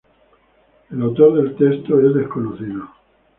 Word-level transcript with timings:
El 0.89 0.99
autor 1.03 1.35
del 1.35 1.55
texto 1.55 2.01
es 2.01 2.15
desconocido. 2.15 2.89